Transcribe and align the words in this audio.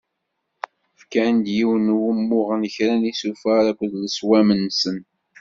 Ffkan-d 0.99 1.45
yiwen 1.57 1.85
n 1.91 1.95
wumuɣ 2.01 2.49
n 2.55 2.63
kra 2.73 2.93
n 2.95 3.07
yisufar 3.07 3.63
akked 3.71 3.91
leswam-nsen. 4.03 4.97